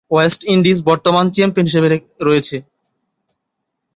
West 0.11 0.41
Indies 0.53 0.77
বর্তমান 0.89 1.25
champion 1.35 1.67
হিসেবে 1.69 1.87
রয়েছে। 2.21 2.55